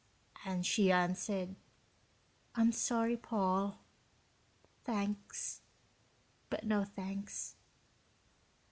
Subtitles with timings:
[0.47, 1.53] and she answered,
[2.55, 3.77] "I'm sorry, Paul
[4.83, 5.61] thanks,
[6.49, 7.55] but no thanks."